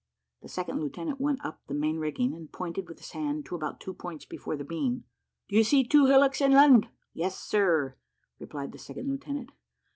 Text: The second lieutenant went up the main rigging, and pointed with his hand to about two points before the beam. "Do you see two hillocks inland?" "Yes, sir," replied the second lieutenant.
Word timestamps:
The 0.41 0.49
second 0.49 0.79
lieutenant 0.81 1.21
went 1.21 1.45
up 1.45 1.61
the 1.67 1.75
main 1.75 1.97
rigging, 1.99 2.33
and 2.33 2.51
pointed 2.51 2.87
with 2.89 2.97
his 2.97 3.11
hand 3.11 3.45
to 3.45 3.55
about 3.55 3.79
two 3.79 3.93
points 3.93 4.25
before 4.25 4.55
the 4.57 4.63
beam. 4.63 5.03
"Do 5.47 5.55
you 5.55 5.63
see 5.63 5.83
two 5.83 6.07
hillocks 6.07 6.41
inland?" 6.41 6.87
"Yes, 7.13 7.37
sir," 7.37 7.97
replied 8.39 8.71
the 8.71 8.79
second 8.79 9.07
lieutenant. 9.11 9.51